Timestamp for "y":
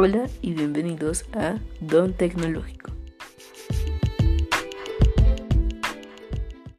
0.42-0.52